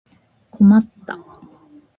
[0.49, 0.89] 困った